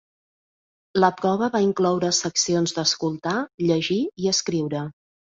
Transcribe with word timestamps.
La 1.01 1.09
prova 1.17 1.49
va 1.55 1.59
incloure 1.65 2.09
seccions 2.19 2.73
d'escoltar, 2.77 3.33
llegir 3.65 3.99
i 4.25 4.31
escriure. 4.33 4.83